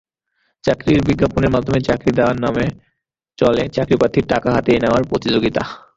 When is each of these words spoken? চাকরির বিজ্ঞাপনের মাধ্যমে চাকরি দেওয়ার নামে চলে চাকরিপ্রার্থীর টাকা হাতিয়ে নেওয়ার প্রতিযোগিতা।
চাকরির 0.63 0.99
বিজ্ঞাপনের 1.07 1.53
মাধ্যমে 1.55 1.79
চাকরি 1.81 2.11
দেওয়ার 2.11 2.37
নামে 2.39 2.65
চলে 3.37 3.63
চাকরিপ্রার্থীর 3.67 4.25
টাকা 4.27 4.49
হাতিয়ে 4.55 4.81
নেওয়ার 4.83 5.03
প্রতিযোগিতা। 5.09 5.63